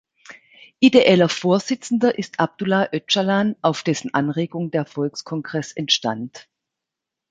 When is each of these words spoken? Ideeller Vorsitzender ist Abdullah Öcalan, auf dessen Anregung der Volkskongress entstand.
Ideeller 0.79 1.27
Vorsitzender 1.29 2.17
ist 2.17 2.39
Abdullah 2.39 2.89
Öcalan, 2.91 3.55
auf 3.61 3.83
dessen 3.83 4.15
Anregung 4.15 4.71
der 4.71 4.87
Volkskongress 4.87 5.73
entstand. 5.73 6.49